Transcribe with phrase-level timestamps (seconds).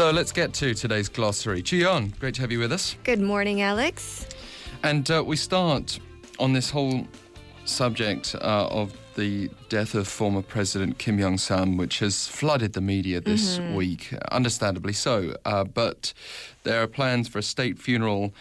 [0.00, 1.62] So let's get to today's glossary.
[1.62, 2.96] Jooyeon, great to have you with us.
[3.04, 4.26] Good morning, Alex.
[4.82, 6.00] And uh, we start
[6.38, 7.06] on this whole
[7.66, 12.80] subject uh, of the death of former President Kim Young Sam, which has flooded the
[12.80, 13.74] media this Mm-hmm.
[13.74, 15.36] week, understandably so.
[15.44, 16.14] Uh, but
[16.62, 18.32] there are plans for a state funeral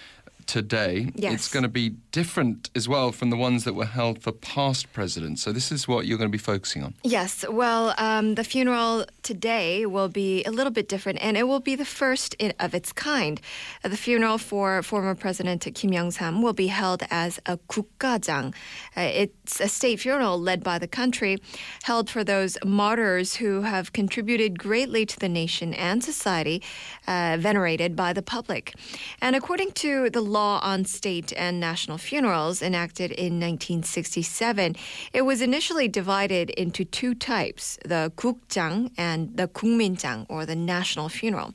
[0.49, 1.11] today.
[1.13, 1.33] Yes.
[1.33, 4.91] It's going to be different as well from the ones that were held for past
[4.91, 5.43] presidents.
[5.43, 6.95] So, this is what you're going to be focusing on.
[7.03, 7.45] Yes.
[7.47, 11.75] Well, um, the funeral today will be a little bit different, and it will be
[11.75, 13.39] the first in, of its kind.
[13.83, 18.53] The funeral for former President Kim Young Sam will be held as a 국가장.
[18.97, 21.37] Uh, it's a state funeral led by the country,
[21.83, 26.63] held for those martyrs who have contributed greatly to the nation and society,
[27.07, 28.73] uh, venerated by the public.
[29.21, 34.76] And according to the law, on state and national funerals enacted in 1967,
[35.12, 41.08] it was initially divided into two types the 국장 and the 국민장, or the national
[41.08, 41.54] funeral.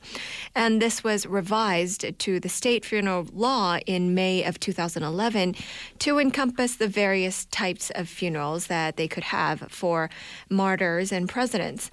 [0.54, 5.54] And this was revised to the state funeral law in May of 2011
[6.00, 10.10] to encompass the various types of funerals that they could have for
[10.48, 11.90] martyrs and presidents.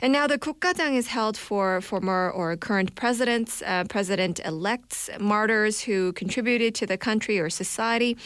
[0.00, 5.80] And now the 국가장 is held for former or current presidents, uh, president elects, martyrs
[5.80, 8.17] who contributed to the country or society.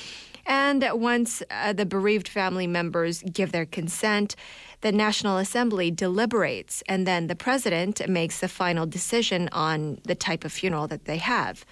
[0.45, 4.35] And once uh, the bereaved family members give their consent,
[4.81, 10.45] the National Assembly deliberates, and then the president makes the final decision on the type
[10.45, 11.65] of funeral that they have.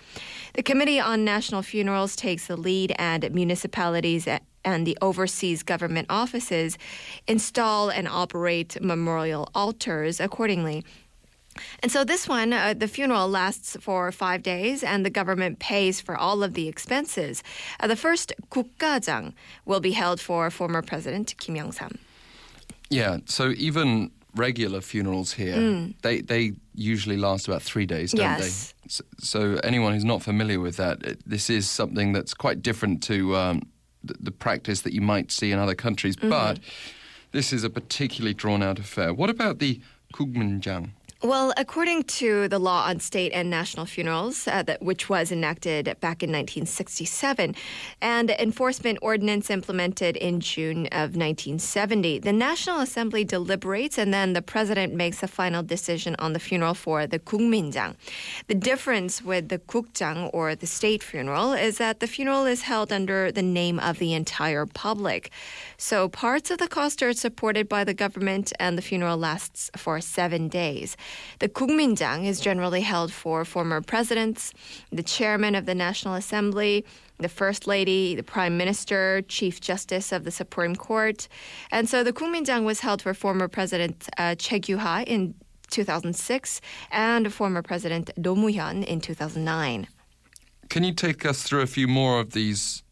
[0.56, 4.28] The Committee on National Funerals takes the lead, and municipalities
[4.66, 6.78] and the overseas government offices
[7.28, 10.84] install and operate memorial altars accordingly.
[11.82, 16.02] And so this one, uh, the funeral lasts for five days, and the government pays
[16.02, 17.44] for all of the expenses.
[17.80, 19.34] Uh, the first 국가장
[19.66, 21.98] will be held for former President Kim Young Sam.
[22.90, 23.18] Yeah.
[23.26, 25.94] So even regular funerals here, mm.
[26.02, 28.40] they they usually last about three days, don't yes.
[28.40, 28.90] they?
[28.90, 33.02] So, so, anyone who's not familiar with that, it, this is something that's quite different
[33.04, 33.62] to um,
[34.04, 36.16] the, the, practice that you might see in other countries.
[36.18, 36.30] Mm-hmm.
[36.30, 36.60] But
[37.32, 39.14] this is a particularly drawn out affair.
[39.14, 39.80] What about the
[40.14, 40.90] Kukminjang?
[41.23, 45.87] Well, according to the law on state and national funerals, uh, that, which was enacted
[45.99, 47.57] back in 1967,
[48.01, 54.43] and enforcement ordinance implemented in June of 1970, the National Assembly deliberates and then the
[54.43, 57.97] president makes a final decision on the funeral for the 국민장.
[58.47, 62.93] The difference with the 국장 or the state funeral is that the funeral is held
[62.93, 65.33] under the name of the entire public.
[65.79, 70.01] So parts of the cost are supported by the government and the funeral lasts for
[70.01, 70.97] seven days.
[71.40, 74.54] The Kukminjang is generally held for former presidents,
[74.92, 76.86] the chairman of the National Assembly,
[77.20, 81.28] the First Lady, the Prime Minister, Chief Justice of the Supreme Court.
[81.72, 85.36] And so the Kukminjang was held for former President uh, Choi Kyu-hah in
[85.70, 89.88] 2006 and former President Roh Moo-hyun in 2009.
[90.70, 92.84] Can you take us through a few more of these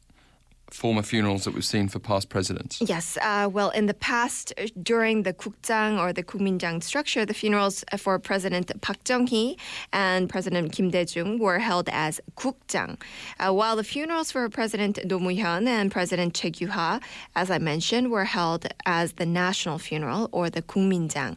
[0.73, 2.81] former funerals that we've seen for past presidents?
[2.81, 3.17] Yes.
[3.21, 7.83] Uh, well, in the past, uh, during the Kukjang or the Kuminjang structure, the funerals
[7.91, 9.57] uh, for President Park Chung-hee
[9.91, 12.99] and President Kim Dae-jung were held as Kukjang,
[13.39, 16.99] uh, while the funerals for President Roh Moo-hyun and President Choi Kyu-hah,
[17.35, 21.35] as I mentioned, were held as the national funeral or the Kuminjang.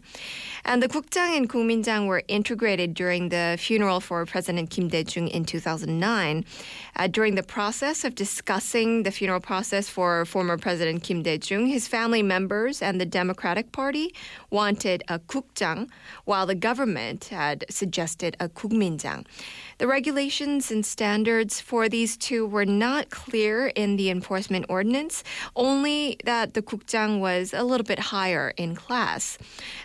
[0.65, 5.45] And the Kukjang and Kuminjang were integrated during the funeral for President Kim Dae-jung in
[5.45, 6.45] 2009.
[6.97, 11.65] Uh, during the process of discussing the funeral funeral process for former President Kim Dae-jung,
[11.65, 14.15] his family members and the Democratic Party
[14.51, 15.89] wanted a kukjang,
[16.27, 19.25] while the government had suggested a kukminjang.
[19.79, 25.25] The regulations and standards for these two were not clear in the enforcement ordinance,
[25.57, 29.39] only that the kukjang was a little bit higher in class.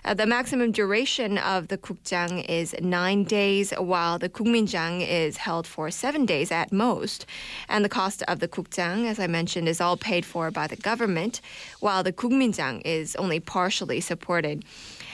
[0.04, 5.66] Uh, the maximum duration of the kukjang is nine days, while the kukminjang is held
[5.66, 7.26] for seven days at most.
[7.70, 10.76] And the cost of the kukjang, as I mentioned, is all paid for by the
[10.76, 11.42] government,
[11.80, 14.66] while the Kuminjang is only partially supported.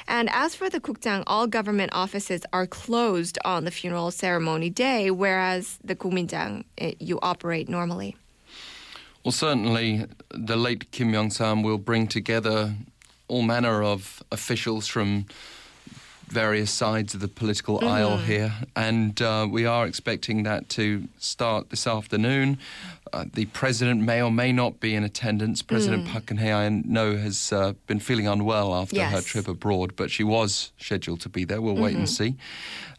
[0.08, 5.12] And as for the Kukjang, all government offices are closed on the funeral ceremony day,
[5.12, 8.16] whereas the Kuminjang, eh, you operate normally.
[9.24, 12.76] Well, certainly, the late Kim Young Sam will bring together
[13.28, 15.26] all manner of officials from
[16.28, 21.70] various sides of the political aisle here, and uh, we are expecting that to start
[21.70, 22.58] this afternoon.
[23.14, 25.62] Uh, the president may or may not be in attendance.
[25.62, 30.10] President Park Geun-hye, I know, has uh, been feeling unwell after her trip abroad, but
[30.12, 31.62] she was scheduled to be there.
[31.62, 32.36] We'll wait and see.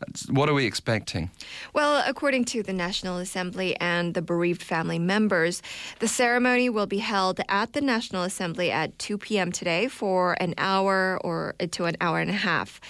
[0.00, 1.31] Uh, What are we expecting?
[1.72, 5.61] Well, according to the National Assembly and the bereaved family members,
[5.99, 9.50] the ceremony will be held at the National Assembly at 2 p.m.
[9.52, 12.81] today for an hour or to an hour and a half.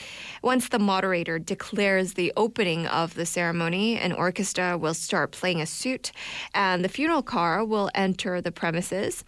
[0.42, 5.66] Once the moderator declares the opening of the ceremony, an orchestra will start playing a
[5.66, 6.12] suit
[6.54, 9.24] and the funeral car will enter the premises.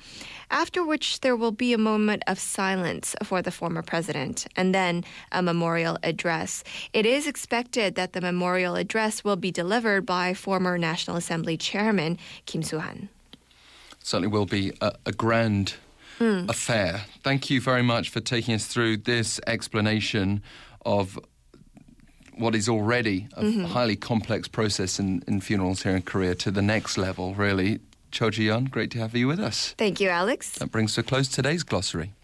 [0.50, 5.04] After which, there will be a moment of silence for the former president and then
[5.32, 6.64] a memorial address.
[6.92, 12.18] It is expected that the memorial address will be delivered by former National Assembly Chairman
[12.46, 13.08] Kim Soo-han.
[14.02, 15.74] certainly will be a, a grand
[16.18, 16.46] hmm.
[16.48, 17.02] affair.
[17.22, 20.42] Thank you very much for taking us through this explanation
[20.84, 21.18] of
[22.36, 23.64] what is already a mm-hmm.
[23.64, 27.80] highly complex process in, in funerals here in Korea to the next level, really.
[28.10, 29.74] Cho Jooyeon, great to have you with us.
[29.76, 30.52] Thank you, Alex.
[30.58, 32.12] That brings to a close today's glossary.